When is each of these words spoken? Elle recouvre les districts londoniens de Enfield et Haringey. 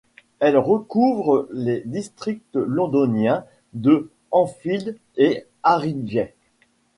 Elle 0.39 0.57
recouvre 0.57 1.47
les 1.51 1.83
districts 1.85 2.55
londoniens 2.55 3.45
de 3.75 4.09
Enfield 4.31 4.97
et 5.15 5.45
Haringey. 5.61 6.33